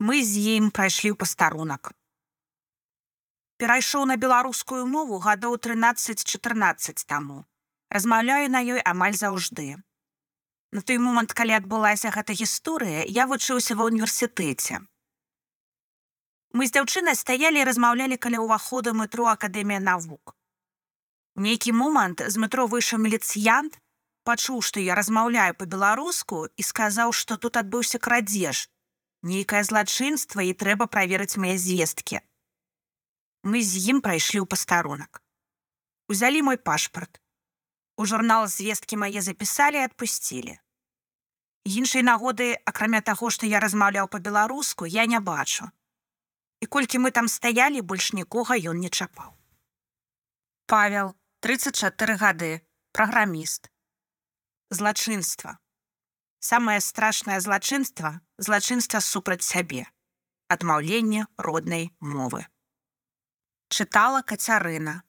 [0.00, 1.90] Мы з ім прайшлі ў пастарунак.
[3.60, 7.44] Перайшоў на беларускую мову гадоў 13-14 таму.
[7.92, 9.76] Размаўляю на ёй амаль заўжды.
[10.72, 14.80] На той момант, калі адбылася гэта гісторыя, я вучыўся ва ўніверсітэце.
[16.56, 20.32] Мы з дзяўчынай стаялі і размаўлялі каля ўваходу метро акадэмія навук.
[21.36, 23.76] У нейкі момант з метро выйшаў міліцыянт,
[24.24, 28.70] пачуў, што я размаўляю па-беларуску і сказаў, што тут адбыўся крадзеж,
[29.22, 32.20] нейкае злачынства і трэба праверыць мае звесткі.
[33.42, 35.22] Мы з ім прайшлі ў пастарунак.
[36.08, 37.20] Узялі мой пашпарт.
[37.96, 40.56] У журнал звесткі мае запісалі і адпусцілі.
[41.64, 45.68] Іншай нагоды, акрамя таго, што я размаўляў па-беларуску, я не бачу.
[46.60, 49.36] І колькі мы там стаялі, больш нікога ён не чапаў.
[50.66, 52.60] Павел, 34 гады,
[52.92, 53.70] праграміст.
[54.70, 55.58] Злачынства.
[56.40, 59.84] Самае страшнае злачынства злачынства супраць сябе.
[60.48, 62.46] Адмаўленне роднай мовы.
[63.68, 65.02] Чытала кацярына.